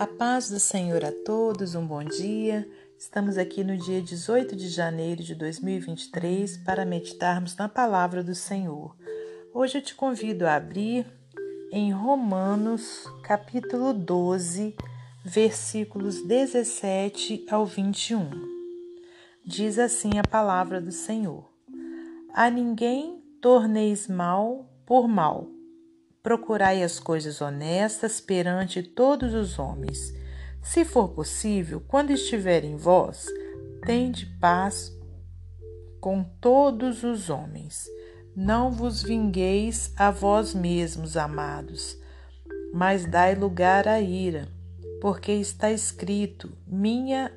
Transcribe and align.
A 0.00 0.06
paz 0.06 0.48
do 0.48 0.58
Senhor 0.58 1.04
a 1.04 1.12
todos, 1.12 1.74
um 1.74 1.86
bom 1.86 2.02
dia. 2.02 2.66
Estamos 2.98 3.36
aqui 3.36 3.62
no 3.62 3.76
dia 3.76 4.00
18 4.00 4.56
de 4.56 4.70
janeiro 4.70 5.22
de 5.22 5.34
2023 5.34 6.56
para 6.64 6.86
meditarmos 6.86 7.54
na 7.54 7.68
palavra 7.68 8.24
do 8.24 8.34
Senhor. 8.34 8.96
Hoje 9.52 9.76
eu 9.76 9.82
te 9.82 9.94
convido 9.94 10.46
a 10.46 10.54
abrir 10.54 11.04
em 11.70 11.92
Romanos, 11.92 13.04
capítulo 13.22 13.92
12, 13.92 14.74
versículos 15.22 16.22
17 16.22 17.44
ao 17.50 17.66
21. 17.66 18.30
Diz 19.44 19.78
assim 19.78 20.18
a 20.18 20.26
palavra 20.26 20.80
do 20.80 20.92
Senhor: 20.92 21.46
A 22.32 22.48
ninguém 22.48 23.22
torneis 23.38 24.08
mal 24.08 24.64
por 24.86 25.06
mal 25.06 25.59
Procurai 26.22 26.82
as 26.82 26.98
coisas 27.00 27.40
honestas 27.40 28.20
perante 28.20 28.82
todos 28.82 29.32
os 29.32 29.58
homens. 29.58 30.14
Se 30.62 30.84
for 30.84 31.08
possível, 31.08 31.82
quando 31.88 32.10
estiver 32.10 32.64
em 32.64 32.76
vós, 32.76 33.26
tende 33.86 34.26
paz 34.38 34.94
com 36.00 36.22
todos 36.22 37.02
os 37.02 37.30
homens. 37.30 37.86
Não 38.36 38.70
vos 38.70 39.02
vingueis 39.02 39.92
a 39.96 40.10
vós 40.10 40.54
mesmos, 40.54 41.16
amados, 41.16 41.98
mas 42.72 43.04
dai 43.04 43.34
lugar 43.34 43.88
à 43.88 44.00
ira, 44.00 44.48
porque 45.00 45.32
está 45.32 45.70
escrito: 45.70 46.52
Minha 46.66 47.32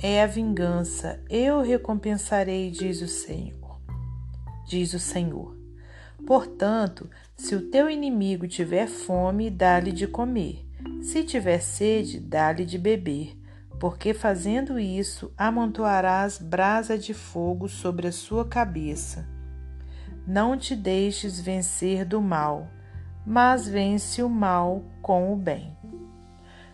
é 0.00 0.22
a 0.22 0.26
vingança, 0.26 1.22
eu 1.28 1.60
recompensarei, 1.60 2.70
diz 2.70 3.02
o 3.02 3.08
Senhor. 3.08 3.80
Diz 4.66 4.94
o 4.94 4.98
Senhor. 4.98 5.57
Portanto, 6.26 7.08
se 7.36 7.54
o 7.54 7.70
teu 7.70 7.88
inimigo 7.88 8.46
tiver 8.46 8.86
fome, 8.86 9.48
dá-lhe 9.50 9.92
de 9.92 10.06
comer. 10.06 10.66
Se 11.02 11.24
tiver 11.24 11.60
sede, 11.60 12.20
dá-lhe 12.20 12.64
de 12.64 12.76
beber, 12.76 13.36
porque 13.78 14.12
fazendo 14.12 14.78
isso, 14.78 15.32
amontoarás 15.36 16.38
brasa 16.38 16.98
de 16.98 17.14
fogo 17.14 17.68
sobre 17.68 18.08
a 18.08 18.12
sua 18.12 18.44
cabeça. 18.44 19.26
Não 20.26 20.58
te 20.58 20.76
deixes 20.76 21.40
vencer 21.40 22.04
do 22.04 22.20
mal, 22.20 22.68
mas 23.24 23.66
vence 23.66 24.22
o 24.22 24.28
mal 24.28 24.84
com 25.00 25.32
o 25.32 25.36
bem. 25.36 25.77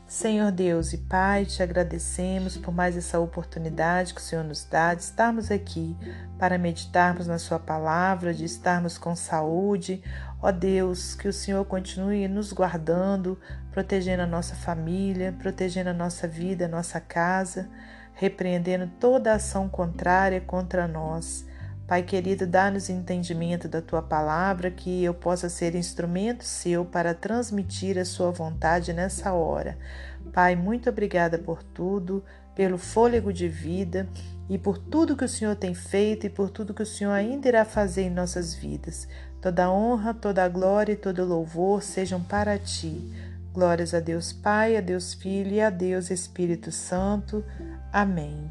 Senhor 0.07 0.53
Deus 0.53 0.93
e 0.93 0.99
Pai, 0.99 1.47
te 1.47 1.63
agradecemos 1.63 2.59
por 2.59 2.75
mais 2.75 2.95
essa 2.95 3.19
oportunidade 3.19 4.13
que 4.13 4.21
o 4.21 4.23
Senhor 4.23 4.45
nos 4.45 4.63
dá 4.65 4.93
de 4.93 5.03
estarmos 5.03 5.51
aqui 5.51 5.97
para 6.39 6.59
meditarmos 6.59 7.27
na 7.27 7.39
Sua 7.39 7.59
palavra, 7.59 8.35
de 8.35 8.45
estarmos 8.45 8.99
com 8.99 9.17
saúde. 9.17 10.03
Ó 10.43 10.53
Deus, 10.53 11.15
que 11.15 11.27
o 11.27 11.33
Senhor 11.33 11.65
continue 11.65 12.29
nos 12.29 12.53
guardando, 12.53 13.41
protegendo 13.73 14.23
a 14.23 14.27
nossa 14.27 14.55
família, 14.55 15.35
protegendo 15.39 15.89
a 15.89 15.95
nossa 15.95 16.29
vida, 16.29 16.67
a 16.67 16.69
nossa 16.69 17.01
casa, 17.01 17.71
repreendendo 18.13 18.87
toda 19.01 19.33
ação 19.33 19.71
contrária 19.71 20.41
contra 20.41 20.87
nós. 20.87 21.47
Pai 21.87 22.03
querido, 22.03 22.47
dá-nos 22.47 22.89
entendimento 22.89 23.69
da 23.69 23.83
tua 23.83 24.01
palavra, 24.01 24.71
que 24.71 25.05
eu 25.05 25.13
possa 25.13 25.51
ser 25.51 25.75
instrumento 25.75 26.43
seu 26.43 26.83
para 26.83 27.13
transmitir 27.13 27.99
a 27.99 28.07
sua 28.07 28.31
vontade 28.31 28.93
nessa 28.95 29.35
hora. 29.35 29.77
Pai, 30.33 30.57
muito 30.57 30.89
obrigada 30.89 31.39
por 31.39 31.63
tudo, 31.63 32.25
pelo 32.55 32.79
fôlego 32.79 33.33
de 33.33 33.49
vida 33.49 34.09
e 34.49 34.57
por 34.57 34.79
tudo 34.79 35.17
que 35.17 35.25
o 35.25 35.29
Senhor 35.29 35.57
tem 35.57 35.75
feito 35.75 36.27
e 36.27 36.31
por 36.31 36.49
tudo 36.49 36.73
que 36.73 36.83
o 36.83 36.87
Senhor 36.87 37.13
ainda 37.13 37.49
irá 37.49 37.67
fazer 37.67 38.03
em 38.05 38.11
nossas 38.11 38.55
vidas. 38.55 39.07
Toda 39.43 39.71
honra, 39.71 40.15
toda 40.15 40.49
glória 40.49 40.95
e 40.95 40.97
todo 40.97 41.25
louvor 41.25 41.83
sejam 41.83 42.23
para 42.23 42.59
ti. 42.59 43.13
Glórias 43.53 43.93
a 43.93 44.01
Deus 44.01 44.33
Pai, 44.33 44.77
a 44.77 44.81
Deus 44.81 45.13
Filho 45.13 45.53
e 45.53 45.61
a 45.61 45.69
Deus 45.69 46.11
Espírito 46.11 46.73
Santo. 46.73 47.45
Amém. 47.93 48.51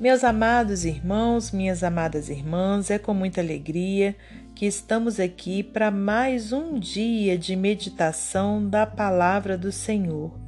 Meus 0.00 0.22
amados 0.22 0.84
irmãos, 0.84 1.50
minhas 1.50 1.82
amadas 1.82 2.28
irmãs, 2.28 2.88
é 2.88 3.00
com 3.00 3.12
muita 3.12 3.40
alegria 3.40 4.14
que 4.54 4.64
estamos 4.64 5.18
aqui 5.18 5.60
para 5.60 5.90
mais 5.90 6.52
um 6.52 6.78
dia 6.78 7.36
de 7.36 7.56
meditação 7.56 8.64
da 8.64 8.86
palavra 8.86 9.58
do 9.58 9.72
Senhor. 9.72 10.38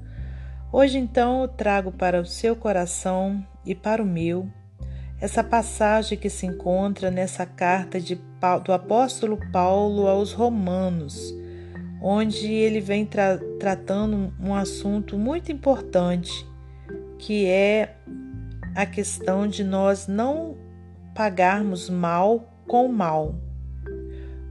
Hoje, 0.72 0.98
então, 0.98 1.42
eu 1.42 1.48
trago 1.48 1.90
para 1.90 2.20
o 2.20 2.24
seu 2.24 2.54
coração 2.54 3.44
e 3.66 3.74
para 3.74 4.00
o 4.00 4.06
meu 4.06 4.48
essa 5.20 5.42
passagem 5.42 6.16
que 6.16 6.30
se 6.30 6.46
encontra 6.46 7.10
nessa 7.10 7.44
carta 7.44 8.00
de, 8.00 8.20
do 8.64 8.72
apóstolo 8.72 9.36
Paulo 9.50 10.06
aos 10.06 10.32
Romanos, 10.32 11.34
onde 12.00 12.46
ele 12.46 12.80
vem 12.80 13.04
tra 13.04 13.36
tratando 13.58 14.32
um 14.40 14.54
assunto 14.54 15.18
muito 15.18 15.50
importante, 15.50 16.46
que 17.18 17.46
é 17.46 17.96
a 18.74 18.86
questão 18.86 19.46
de 19.46 19.64
nós 19.64 20.06
não 20.06 20.56
pagarmos 21.14 21.90
mal 21.90 22.52
com 22.66 22.88
mal. 22.88 23.34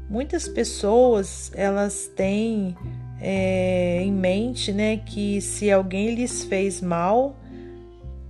Muitas 0.09 0.47
pessoas 0.47 1.51
elas 1.55 2.07
têm 2.15 2.75
é, 3.21 4.01
em 4.01 4.11
mente, 4.11 4.71
né, 4.71 4.97
que 4.97 5.39
se 5.41 5.71
alguém 5.71 6.15
lhes 6.15 6.43
fez 6.43 6.81
mal, 6.81 7.35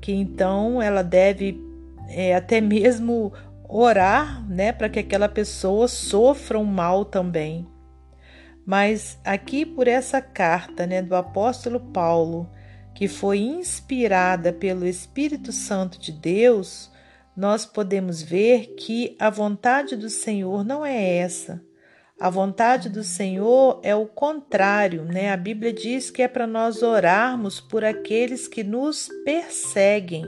que 0.02 0.12
então 0.12 0.82
ela 0.82 1.04
deve 1.04 1.60
é, 2.10 2.36
até 2.36 2.60
mesmo 2.60 3.32
orar, 3.68 4.46
né, 4.50 4.72
para 4.72 4.90
que 4.90 5.00
aquela 5.00 5.30
pessoa 5.30 5.88
sofra 5.88 6.58
um 6.58 6.66
mal 6.66 7.06
também. 7.06 7.68
Mas 8.66 9.18
aqui 9.24 9.66
por 9.66 9.88
essa 9.88 10.22
carta, 10.22 10.86
né, 10.86 11.02
do 11.02 11.16
apóstolo 11.16 11.80
Paulo, 11.80 12.50
que 13.00 13.08
foi 13.08 13.38
inspirada 13.40 14.52
pelo 14.52 14.86
Espírito 14.86 15.54
Santo 15.54 15.98
de 15.98 16.12
Deus, 16.12 16.92
nós 17.34 17.66
podemos 17.66 18.22
ver 18.22 18.76
que 18.76 19.16
a 19.18 19.30
vontade 19.30 19.96
do 19.96 20.10
Senhor 20.10 20.66
não 20.66 20.86
é 20.86 21.16
essa. 21.16 21.64
A 22.20 22.30
vontade 22.30 22.90
do 22.90 23.02
Senhor 23.02 23.80
é 23.84 23.96
o 23.96 24.06
contrário, 24.06 25.06
né? 25.06 25.32
A 25.32 25.38
Bíblia 25.38 25.72
diz 25.72 26.12
que 26.12 26.22
é 26.22 26.28
para 26.28 26.46
nós 26.46 26.84
orarmos 26.84 27.62
por 27.62 27.86
aqueles 27.86 28.50
que 28.50 28.66
nos 28.66 29.08
perseguem, 29.24 30.26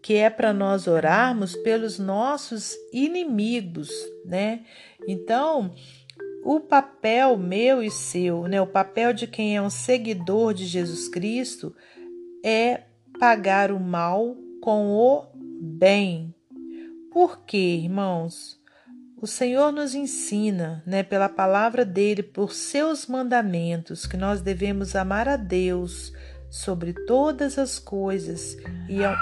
que 0.00 0.14
é 0.14 0.30
para 0.30 0.52
nós 0.52 0.86
orarmos 0.86 1.56
pelos 1.56 1.98
nossos 1.98 2.76
inimigos, 2.92 3.90
né? 4.24 4.60
Então, 5.08 5.74
o 6.50 6.60
papel 6.60 7.36
meu 7.36 7.82
e 7.82 7.90
seu, 7.90 8.48
né, 8.48 8.58
o 8.58 8.66
papel 8.66 9.12
de 9.12 9.26
quem 9.26 9.54
é 9.54 9.60
um 9.60 9.68
seguidor 9.68 10.54
de 10.54 10.64
Jesus 10.64 11.06
Cristo 11.06 11.76
é 12.42 12.84
pagar 13.20 13.70
o 13.70 13.78
mal 13.78 14.34
com 14.62 14.86
o 14.90 15.26
bem. 15.60 16.34
Por 17.12 17.40
quê, 17.40 17.78
irmãos? 17.82 18.58
O 19.20 19.26
Senhor 19.26 19.70
nos 19.70 19.94
ensina, 19.94 20.82
né, 20.86 21.02
pela 21.02 21.28
palavra 21.28 21.84
dele, 21.84 22.22
por 22.22 22.54
seus 22.54 23.06
mandamentos, 23.06 24.06
que 24.06 24.16
nós 24.16 24.40
devemos 24.40 24.96
amar 24.96 25.28
a 25.28 25.36
Deus 25.36 26.14
sobre 26.48 26.94
todas 27.04 27.58
as 27.58 27.78
coisas 27.78 28.56
e 28.88 29.04
ao 29.04 29.14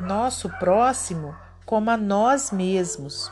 nosso 0.00 0.48
próximo 0.58 1.36
como 1.66 1.90
a 1.90 1.96
nós 1.98 2.50
mesmos. 2.50 3.30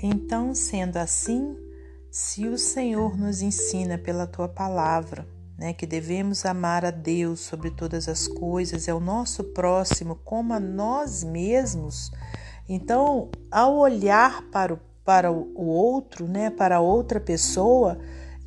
Então, 0.00 0.54
sendo 0.54 0.96
assim, 0.96 1.56
se 2.10 2.46
o 2.46 2.56
Senhor 2.56 3.18
nos 3.18 3.42
ensina 3.42 3.98
pela 3.98 4.26
tua 4.26 4.48
palavra, 4.48 5.26
né, 5.58 5.72
que 5.72 5.86
devemos 5.86 6.46
amar 6.46 6.84
a 6.84 6.90
Deus 6.90 7.40
sobre 7.40 7.70
todas 7.70 8.08
as 8.08 8.28
coisas, 8.28 8.86
é 8.86 8.94
o 8.94 9.00
nosso 9.00 9.42
próximo 9.42 10.14
como 10.24 10.52
a 10.52 10.60
nós 10.60 11.24
mesmos, 11.24 12.12
então, 12.68 13.30
ao 13.50 13.76
olhar 13.76 14.42
para 14.52 14.74
o, 14.74 14.80
para 15.04 15.32
o 15.32 15.66
outro, 15.66 16.28
né, 16.28 16.50
para 16.50 16.80
outra 16.80 17.18
pessoa, 17.18 17.98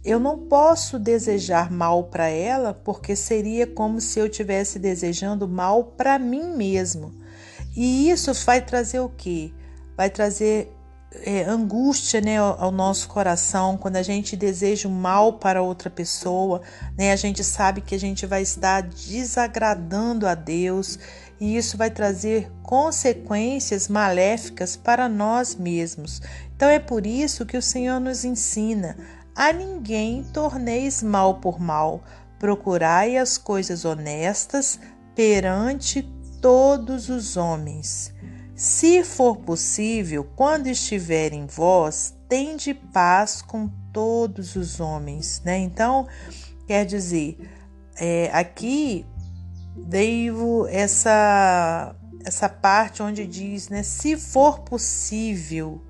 eu 0.06 0.20
não 0.20 0.48
posso 0.48 1.00
desejar 1.00 1.72
mal 1.72 2.06
para 2.06 2.28
ela, 2.28 2.74
porque 2.74 3.16
seria 3.16 3.66
como 3.66 4.00
se 4.00 4.20
eu 4.20 4.28
estivesse 4.28 4.78
desejando 4.78 5.48
mal 5.48 5.84
para 5.84 6.20
mim 6.20 6.56
mesmo. 6.56 7.12
E 7.76 8.10
isso 8.10 8.32
vai 8.46 8.62
trazer 8.62 9.00
o 9.00 9.10
quê? 9.10 9.52
Vai 9.98 10.10
trazer 10.10 10.72
é, 11.14 11.44
angústia 11.44 12.22
né, 12.22 12.38
ao, 12.38 12.72
nosso 12.72 13.08
coração, 13.10 13.78
quando 13.78 13.98
a 13.98 14.04
gente 14.04 14.36
deseja 14.36 14.88
o 14.88 14.92
mal 14.92 15.34
para 15.34 15.62
outra 15.62 15.90
pessoa, 15.90 16.62
né, 16.98 17.12
a 17.12 17.16
gente 17.16 17.44
sabe 17.44 17.82
que 17.82 17.94
a 17.94 18.00
gente 18.00 18.26
vai 18.26 18.42
estar 18.42 18.82
desagradando 18.82 20.26
a 20.26 20.34
Deus 20.34 20.98
e 21.40 21.58
isso 21.58 21.78
vai 21.78 21.90
trazer 21.90 22.50
consequências 22.64 23.88
maléficas 23.88 24.76
para 24.76 25.10
nós 25.10 25.56
mesmos. 25.56 26.22
Então 26.56 26.70
é 26.70 26.80
por 26.80 27.06
isso 27.06 27.46
que 27.46 27.58
o 27.58 27.62
Senhor 27.62 28.00
nos 28.00 28.24
ensina: 28.24 28.96
a 29.36 29.52
ninguém 29.52 30.24
torneis 30.24 31.04
mal 31.04 31.40
por 31.40 31.60
mal, 31.60 32.04
procurai 32.40 33.18
as 33.18 33.38
coisas 33.38 33.86
honestas 33.86 34.80
perante 35.14 36.04
todos 36.42 37.10
os 37.10 37.36
homens. 37.36 38.14
Se 38.62 39.04
for 39.04 39.38
possível, 39.38 40.24
quando 40.36 40.68
estiver 40.68 41.34
em 41.34 41.48
vós, 41.48 42.14
tende 42.30 42.74
paz 42.74 43.42
com 43.42 43.68
todos 43.92 44.56
os 44.56 44.80
homens, 44.80 45.42
né? 45.44 45.58
Então, 45.58 46.08
Quer 46.72 46.86
dizer, 46.86 47.38
é, 47.98 48.30
aqui 48.32 49.06
veio 49.76 50.66
essa, 50.70 51.94
essa 52.24 52.48
parte 52.48 53.04
onde 53.04 53.28
diz, 53.28 53.68
né? 53.68 53.84
Se 53.84 54.16
for 54.16 54.60
possível, 54.60 55.82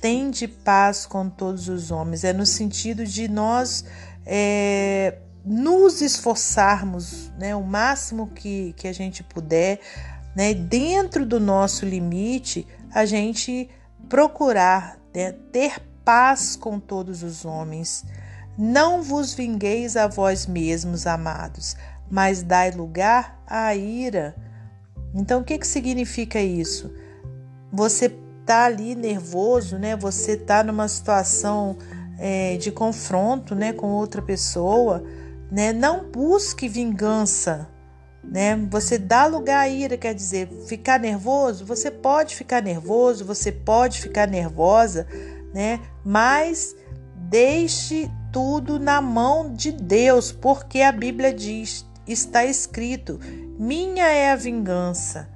tende 0.00 0.46
paz 0.46 1.06
com 1.06 1.28
todos 1.28 1.68
os 1.68 1.90
homens. 1.90 2.22
É 2.22 2.32
no 2.32 2.46
sentido 2.46 3.04
de 3.04 3.26
nós 3.26 3.84
é, 4.24 5.18
nos 5.44 6.00
esforçarmos 6.00 7.32
né, 7.36 7.56
o 7.56 7.64
máximo 7.64 8.28
que, 8.28 8.72
que 8.74 8.86
a 8.86 8.92
gente 8.92 9.24
puder, 9.24 9.80
né, 10.34 10.54
dentro 10.54 11.26
do 11.26 11.38
nosso 11.38 11.84
limite, 11.84 12.66
a 12.92 13.04
gente 13.04 13.68
procurar 14.08 14.98
né, 15.14 15.32
ter 15.52 15.80
paz 16.04 16.56
com 16.56 16.78
todos 16.78 17.22
os 17.22 17.44
homens. 17.44 18.04
Não 18.58 19.02
vos 19.02 19.32
vingueis 19.32 19.96
a 19.96 20.06
vós 20.06 20.46
mesmos, 20.46 21.06
amados, 21.06 21.76
mas 22.10 22.42
dai 22.42 22.70
lugar 22.70 23.42
à 23.46 23.74
ira. 23.74 24.36
Então, 25.14 25.40
o 25.40 25.44
que, 25.44 25.58
que 25.58 25.66
significa 25.66 26.40
isso? 26.40 26.92
Você 27.72 28.10
tá 28.44 28.64
ali 28.64 28.94
nervoso, 28.94 29.78
né? 29.78 29.96
Você 29.96 30.36
tá 30.36 30.62
numa 30.62 30.88
situação 30.88 31.76
é, 32.18 32.56
de 32.56 32.70
confronto, 32.70 33.54
né, 33.54 33.72
com 33.72 33.88
outra 33.88 34.20
pessoa, 34.20 35.02
né? 35.50 35.72
Não 35.72 36.10
busque 36.10 36.68
vingança, 36.68 37.68
né? 38.22 38.56
Você 38.70 38.98
dá 38.98 39.26
lugar 39.26 39.60
à 39.60 39.68
ira, 39.68 39.96
quer 39.96 40.14
dizer, 40.14 40.48
ficar 40.66 40.98
nervoso, 41.00 41.64
você 41.64 41.90
pode 41.90 42.36
ficar 42.36 42.62
nervoso, 42.62 43.24
você 43.24 43.50
pode 43.50 44.00
ficar 44.00 44.28
nervosa, 44.28 45.06
né? 45.52 45.80
Mas 46.04 46.74
deixe 47.16 48.10
tudo 48.32 48.78
na 48.78 49.00
mão 49.00 49.52
de 49.52 49.72
Deus, 49.72 50.32
porque 50.32 50.80
a 50.80 50.92
Bíblia 50.92 51.32
diz, 51.32 51.86
está 52.06 52.44
escrito: 52.44 53.18
minha 53.58 54.06
é 54.06 54.30
a 54.30 54.36
vingança, 54.36 55.28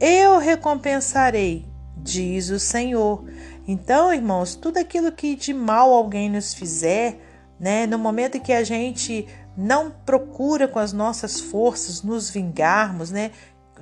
eu 0.00 0.38
recompensarei, 0.38 1.66
diz 1.96 2.50
o 2.50 2.58
Senhor. 2.58 3.24
Então, 3.68 4.12
irmãos, 4.12 4.54
tudo 4.54 4.78
aquilo 4.78 5.12
que 5.12 5.36
de 5.36 5.54
mal 5.54 5.92
alguém 5.92 6.28
nos 6.28 6.52
fizer, 6.54 7.20
né, 7.58 7.86
no 7.86 7.98
momento 7.98 8.40
que 8.40 8.52
a 8.52 8.64
gente 8.64 9.28
não 9.60 9.90
procura 9.90 10.66
com 10.66 10.78
as 10.78 10.92
nossas 10.92 11.38
forças 11.38 12.02
nos 12.02 12.30
vingarmos, 12.30 13.10
né, 13.10 13.30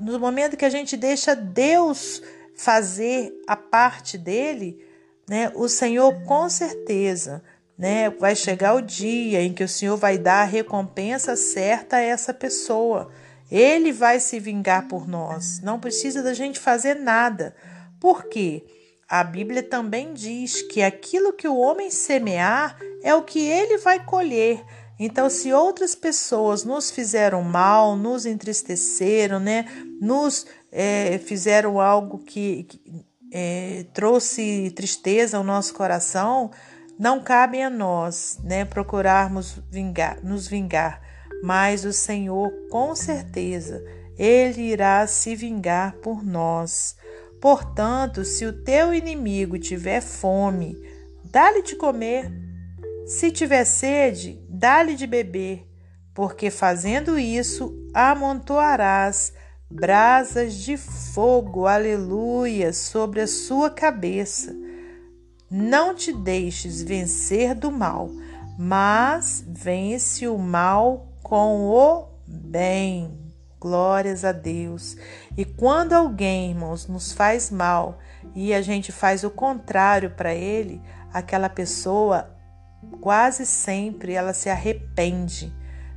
no 0.01 0.19
momento 0.19 0.57
que 0.57 0.65
a 0.65 0.71
gente 0.71 0.97
deixa 0.97 1.37
Deus 1.37 2.21
fazer 2.57 3.33
a 3.47 3.57
parte 3.57 4.19
dele, 4.19 4.85
né, 5.29 5.53
o 5.55 5.69
Senhor 5.69 6.23
com 6.25 6.49
certeza 6.49 7.43
né, 7.79 8.11
vai 8.11 8.35
chegar 8.35 8.75
o 8.75 8.83
dia 8.83 9.41
em 9.41 9.53
que 9.53 9.63
o 9.63 9.69
Senhor 9.69 9.97
vai 9.97 10.19
dar 10.19 10.43
a 10.43 10.45
recompensa 10.45 11.37
certa 11.37 11.97
a 11.97 12.01
essa 12.01 12.35
pessoa. 12.35 13.09
Ele 13.51 13.93
vai 13.93 14.19
se 14.19 14.41
vingar 14.41 14.89
por 14.89 15.07
nós. 15.07 15.61
Não 15.61 15.79
precisa 15.79 16.21
da 16.21 16.35
gente 16.35 16.59
fazer 16.59 16.95
nada. 16.95 17.55
Por 18.01 18.25
quê? 18.25 18.65
A 19.09 19.23
Bíblia 19.23 19.63
também 19.63 20.13
diz 20.13 20.61
que 20.61 20.83
aquilo 20.83 21.33
que 21.33 21.49
o 21.49 21.57
homem 21.57 21.89
semear 21.89 22.77
é 23.03 23.15
o 23.15 23.23
que 23.23 23.41
ele 23.41 23.79
vai 23.79 24.05
colher. 24.05 24.63
Então, 24.99 25.31
se 25.31 25.53
outras 25.53 25.95
pessoas 25.95 26.65
nos 26.65 26.91
fizeram 26.91 27.43
mal, 27.43 27.97
nos 27.97 28.27
entristeceram, 28.27 29.39
né, 29.39 29.65
nos 30.01 30.45
é, 30.73 31.19
fizeram 31.19 31.81
algo 31.81 32.19
que, 32.19 32.65
que 32.65 33.07
é, 33.33 33.87
trouxe 33.95 34.73
tristeza 34.75 35.37
ao 35.37 35.45
nosso 35.45 35.73
coração, 35.75 36.51
não 36.99 37.23
cabe 37.23 37.63
a 37.63 37.71
nós, 37.71 38.39
né, 38.43 38.65
procurarmos 38.65 39.61
vingar, 39.71 40.23
nos 40.25 40.49
vingar, 40.49 41.01
mas 41.45 41.85
o 41.85 41.93
Senhor, 41.93 42.51
com 42.69 42.95
certeza, 42.97 43.81
ele 44.19 44.63
irá 44.63 45.07
se 45.07 45.37
vingar 45.37 45.95
por 45.99 46.25
nós. 46.25 46.97
Portanto, 47.41 48.25
se 48.25 48.45
o 48.45 48.65
teu 48.65 48.93
inimigo 48.93 49.59
tiver 49.59 50.01
fome, 50.01 50.77
dá-lhe 51.31 51.63
de 51.63 51.77
comer. 51.77 52.48
Se 53.09 53.31
tiver 53.31 53.65
sede, 53.65 54.39
dá-lhe 54.51 54.95
de 54.95 55.07
beber, 55.07 55.67
porque 56.13 56.51
fazendo 56.51 57.19
isso 57.19 57.75
amontoarás 57.95 59.33
brasas 59.71 60.53
de 60.53 60.77
fogo, 60.77 61.67
aleluia, 61.67 62.71
sobre 62.71 63.23
a 63.23 63.27
sua 63.27 63.71
cabeça. 63.71 64.55
Não 65.51 65.95
te 65.95 66.13
deixes 66.13 66.83
vencer 66.83 67.55
do 67.55 67.73
mal, 67.73 68.11
mas 68.59 69.43
vence 69.49 70.29
o 70.29 70.37
mal 70.37 71.11
com 71.23 71.67
o 71.67 72.09
bem. 72.27 73.19
Glórias 73.59 74.23
a 74.23 74.33
Deus. 74.33 74.99
E 75.35 75.47
quando 75.47 75.95
alguém, 75.95 76.51
irmãos, 76.51 76.87
nos 76.87 77.11
faz 77.13 77.51
mal 77.51 77.99
e 78.35 78.53
a 78.53 78.61
gente 78.61 78.93
faz 78.93 79.25
o 79.25 79.31
contrário 79.31 80.11
para 80.11 80.35
ele, 80.35 80.83
aquela 81.11 81.49
pessoa 81.49 82.37
quase 83.01 83.47
sempre 83.47 84.13
ela 84.13 84.33
se 84.33 84.49
arrepende. 84.49 85.53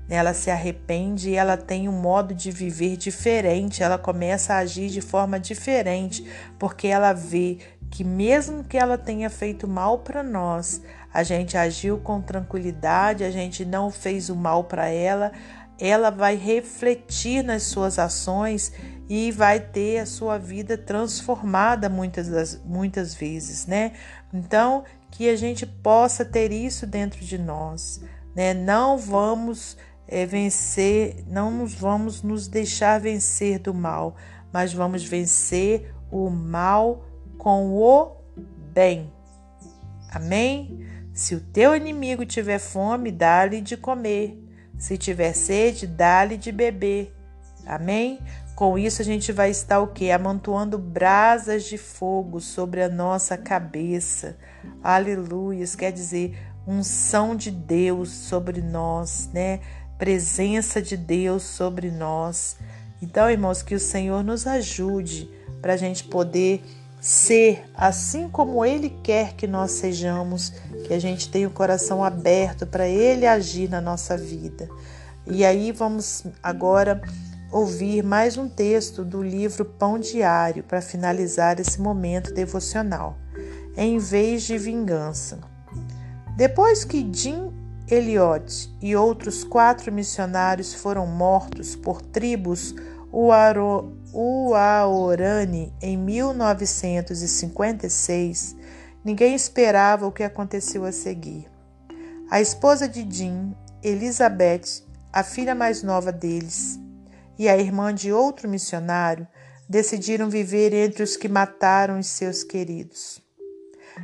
Ela 0.09 0.33
se 0.33 0.51
arrepende 0.51 1.29
e 1.29 1.35
ela 1.35 1.55
tem 1.55 1.87
um 1.87 1.93
modo 1.93 2.33
de 2.33 2.51
viver 2.51 2.97
diferente, 2.97 3.81
ela 3.81 3.97
começa 3.97 4.53
a 4.53 4.57
agir 4.57 4.89
de 4.89 4.99
forma 4.99 5.39
diferente, 5.39 6.29
porque 6.59 6.87
ela 6.87 7.13
vê 7.13 7.59
que 7.89 8.03
mesmo 8.03 8.63
que 8.63 8.77
ela 8.77 8.97
tenha 8.97 9.29
feito 9.29 9.67
mal 9.67 9.99
para 9.99 10.21
nós, 10.21 10.81
a 11.13 11.23
gente 11.23 11.57
agiu 11.57 11.97
com 11.97 12.21
tranquilidade, 12.21 13.23
a 13.23 13.31
gente 13.31 13.63
não 13.63 13.89
fez 13.89 14.29
o 14.29 14.35
mal 14.35 14.65
para 14.65 14.87
ela, 14.87 15.31
ela 15.81 16.11
vai 16.11 16.35
refletir 16.35 17.43
nas 17.43 17.63
suas 17.63 17.97
ações 17.97 18.71
e 19.09 19.31
vai 19.31 19.59
ter 19.59 19.97
a 19.97 20.05
sua 20.05 20.37
vida 20.37 20.77
transformada 20.77 21.89
muitas, 21.89 22.29
das, 22.29 22.61
muitas 22.63 23.15
vezes, 23.15 23.65
né? 23.65 23.93
Então, 24.31 24.83
que 25.09 25.27
a 25.27 25.35
gente 25.35 25.65
possa 25.65 26.23
ter 26.23 26.51
isso 26.51 26.85
dentro 26.85 27.25
de 27.25 27.35
nós, 27.35 27.99
né? 28.35 28.53
Não 28.53 28.95
vamos 28.95 29.75
é, 30.07 30.23
vencer, 30.23 31.25
não 31.27 31.49
nos 31.49 31.73
vamos 31.73 32.21
nos 32.21 32.47
deixar 32.47 32.99
vencer 32.99 33.57
do 33.57 33.73
mal, 33.73 34.15
mas 34.53 34.71
vamos 34.71 35.03
vencer 35.03 35.91
o 36.11 36.29
mal 36.29 37.03
com 37.39 37.73
o 37.73 38.17
bem. 38.71 39.11
Amém? 40.11 40.85
Se 41.11 41.33
o 41.33 41.41
teu 41.41 41.75
inimigo 41.75 42.23
tiver 42.23 42.59
fome, 42.59 43.11
dá-lhe 43.11 43.61
de 43.61 43.75
comer. 43.75 44.40
Se 44.81 44.97
tiver 44.97 45.33
sede, 45.33 45.85
dá-lhe 45.85 46.35
de 46.35 46.51
beber. 46.51 47.15
Amém? 47.67 48.19
Com 48.55 48.79
isso 48.79 49.03
a 49.03 49.05
gente 49.05 49.31
vai 49.31 49.51
estar 49.51 49.79
o 49.79 49.89
quê? 49.89 50.09
Amontoando 50.09 50.75
brasas 50.75 51.65
de 51.65 51.77
fogo 51.77 52.41
sobre 52.41 52.81
a 52.81 52.89
nossa 52.89 53.37
cabeça. 53.37 54.35
Aleluias, 54.83 55.75
quer 55.75 55.91
dizer, 55.91 56.35
unção 56.65 57.35
de 57.35 57.51
Deus 57.51 58.09
sobre 58.09 58.59
nós, 58.59 59.29
né? 59.31 59.59
Presença 59.99 60.81
de 60.81 60.97
Deus 60.97 61.43
sobre 61.43 61.91
nós. 61.91 62.57
Então, 63.03 63.29
irmãos, 63.29 63.61
que 63.61 63.75
o 63.75 63.79
Senhor 63.79 64.23
nos 64.23 64.47
ajude 64.47 65.29
para 65.61 65.73
a 65.73 65.77
gente 65.77 66.05
poder 66.05 66.63
ser 67.01 67.65
assim 67.73 68.29
como 68.29 68.63
Ele 68.63 68.91
quer 69.01 69.33
que 69.33 69.47
nós 69.47 69.71
sejamos, 69.71 70.53
que 70.85 70.93
a 70.93 70.99
gente 70.99 71.31
tenha 71.31 71.47
o 71.47 71.51
coração 71.51 72.03
aberto 72.03 72.67
para 72.67 72.87
Ele 72.87 73.25
agir 73.25 73.67
na 73.67 73.81
nossa 73.81 74.15
vida. 74.15 74.69
E 75.25 75.43
aí 75.43 75.71
vamos 75.71 76.23
agora 76.43 77.01
ouvir 77.51 78.03
mais 78.03 78.37
um 78.37 78.47
texto 78.47 79.03
do 79.03 79.21
livro 79.21 79.65
Pão 79.65 79.97
Diário 79.97 80.63
para 80.63 80.79
finalizar 80.79 81.59
esse 81.59 81.81
momento 81.81 82.31
devocional. 82.33 83.17
Em 83.75 83.97
vez 83.97 84.43
de 84.43 84.57
vingança. 84.57 85.39
Depois 86.37 86.85
que 86.85 87.09
Jim 87.11 87.51
Elliot 87.87 88.73
e 88.81 88.95
outros 88.95 89.43
quatro 89.43 89.91
missionários 89.91 90.73
foram 90.73 91.07
mortos 91.07 91.75
por 91.75 92.01
tribos 92.01 92.75
Uaorani 94.13 95.73
em 95.81 95.97
1956, 95.97 98.55
ninguém 99.03 99.35
esperava 99.35 100.07
o 100.07 100.11
que 100.11 100.23
aconteceu 100.23 100.85
a 100.85 100.91
seguir. 100.91 101.49
A 102.29 102.39
esposa 102.39 102.87
de 102.87 103.03
Jim, 103.09 103.55
Elizabeth, 103.83 104.83
a 105.11 105.23
filha 105.23 105.53
mais 105.53 105.83
nova 105.83 106.11
deles, 106.11 106.79
e 107.37 107.49
a 107.49 107.57
irmã 107.57 107.93
de 107.93 108.13
outro 108.13 108.47
missionário 108.47 109.27
decidiram 109.67 110.29
viver 110.29 110.73
entre 110.73 111.03
os 111.03 111.17
que 111.17 111.27
mataram 111.27 111.99
os 111.99 112.07
seus 112.07 112.43
queridos. 112.43 113.21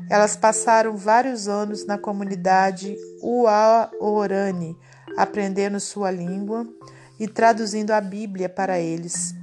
Elas 0.10 0.36
passaram 0.36 0.98
vários 0.98 1.48
anos 1.48 1.86
na 1.86 1.98
comunidade 1.98 2.98
Uaorani, 3.22 4.76
aprendendo 5.18 5.80
sua 5.80 6.12
língua, 6.12 6.68
e 7.20 7.28
traduzindo 7.28 7.92
a 7.92 8.02
Bíblia 8.02 8.48
para 8.48 8.80
eles. 8.80 9.34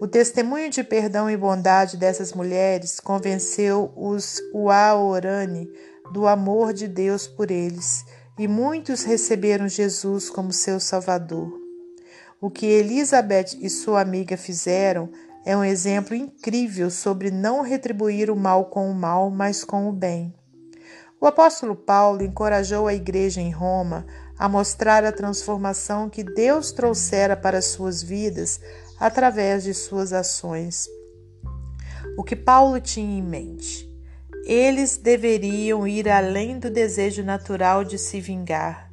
O 0.00 0.06
testemunho 0.06 0.70
de 0.70 0.84
perdão 0.84 1.30
e 1.30 1.36
bondade 1.36 1.96
dessas 1.96 2.32
mulheres 2.32 3.00
convenceu 3.00 3.92
os 3.96 4.40
Uaorani 4.52 5.68
do 6.12 6.26
amor 6.26 6.72
de 6.72 6.86
Deus 6.86 7.26
por 7.26 7.50
eles 7.50 8.04
e 8.38 8.46
muitos 8.46 9.02
receberam 9.02 9.66
Jesus 9.66 10.28
como 10.28 10.52
seu 10.52 10.78
Salvador. 10.78 11.50
O 12.40 12.50
que 12.50 12.66
Elizabeth 12.66 13.56
e 13.60 13.70
sua 13.70 14.02
amiga 14.02 14.36
fizeram 14.36 15.08
é 15.44 15.56
um 15.56 15.64
exemplo 15.64 16.14
incrível 16.14 16.90
sobre 16.90 17.30
não 17.30 17.62
retribuir 17.62 18.30
o 18.30 18.36
mal 18.36 18.66
com 18.66 18.90
o 18.90 18.94
mal, 18.94 19.30
mas 19.30 19.64
com 19.64 19.88
o 19.88 19.92
bem. 19.92 20.34
O 21.18 21.26
apóstolo 21.26 21.74
Paulo 21.74 22.22
encorajou 22.22 22.86
a 22.86 22.92
igreja 22.92 23.40
em 23.40 23.50
Roma 23.50 24.04
a 24.38 24.48
mostrar 24.48 25.04
a 25.04 25.12
transformação 25.12 26.10
que 26.10 26.22
Deus 26.22 26.72
trouxera 26.72 27.36
para 27.36 27.62
suas 27.62 28.02
vidas 28.02 28.60
através 28.98 29.64
de 29.64 29.72
suas 29.72 30.12
ações. 30.12 30.86
O 32.16 32.22
que 32.22 32.36
Paulo 32.36 32.80
tinha 32.80 33.18
em 33.18 33.22
mente? 33.22 33.86
Eles 34.44 34.96
deveriam 34.96 35.86
ir 35.86 36.08
além 36.08 36.58
do 36.58 36.70
desejo 36.70 37.22
natural 37.22 37.82
de 37.84 37.98
se 37.98 38.20
vingar. 38.20 38.90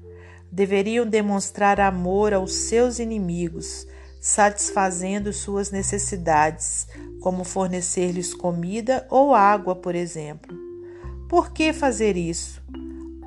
Deveriam 0.51 1.05
demonstrar 1.05 1.79
amor 1.79 2.33
aos 2.33 2.53
seus 2.53 2.99
inimigos, 2.99 3.87
satisfazendo 4.19 5.31
suas 5.33 5.71
necessidades, 5.71 6.87
como 7.21 7.43
fornecer-lhes 7.43 8.33
comida 8.33 9.05
ou 9.09 9.33
água, 9.33 9.75
por 9.75 9.95
exemplo. 9.95 10.55
Por 11.29 11.51
que 11.51 11.73
fazer 11.73 12.17
isso? 12.17 12.61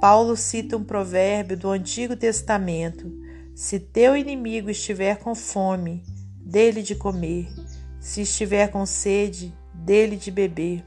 Paulo 0.08 0.36
cita 0.36 0.76
um 0.76 0.84
provérbio 0.84 1.56
do 1.56 1.68
Antigo 1.68 2.14
Testamento: 2.14 3.12
Se 3.56 3.80
teu 3.80 4.16
inimigo 4.16 4.70
estiver 4.70 5.18
com 5.18 5.34
fome, 5.34 6.04
dele 6.40 6.80
de 6.80 6.94
comer, 6.94 7.52
se 7.98 8.20
estiver 8.20 8.70
com 8.70 8.86
sede, 8.86 9.52
dele 9.74 10.14
de 10.14 10.30
beber. 10.30 10.84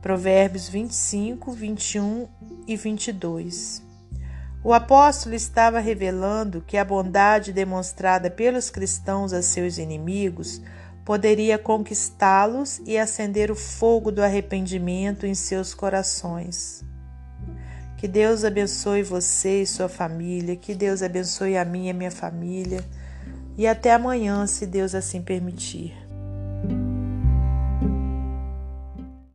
Provérbios 0.00 0.68
25, 0.68 1.52
21 1.52 2.26
e 2.66 2.74
22. 2.74 3.80
O 4.64 4.72
apóstolo 4.72 5.36
estava 5.36 5.78
revelando 5.78 6.60
que 6.60 6.76
a 6.76 6.84
bondade 6.84 7.52
demonstrada 7.52 8.28
pelos 8.28 8.68
cristãos 8.68 9.32
a 9.32 9.42
seus 9.42 9.78
inimigos 9.78 10.60
poderia 11.04 11.56
conquistá-los 11.56 12.80
e 12.84 12.98
acender 12.98 13.48
o 13.48 13.54
fogo 13.54 14.10
do 14.10 14.24
arrependimento 14.24 15.24
em 15.24 15.36
seus 15.36 15.72
corações. 15.72 16.84
Que 18.02 18.08
Deus 18.08 18.44
abençoe 18.44 19.00
você 19.04 19.62
e 19.62 19.66
sua 19.66 19.88
família, 19.88 20.56
que 20.56 20.74
Deus 20.74 21.04
abençoe 21.04 21.56
a 21.56 21.64
minha 21.64 21.86
e 21.86 21.90
a 21.90 21.94
minha 21.94 22.10
família. 22.10 22.84
E 23.56 23.64
até 23.64 23.92
amanhã, 23.92 24.44
se 24.44 24.66
Deus 24.66 24.92
assim 24.92 25.22
permitir. 25.22 25.94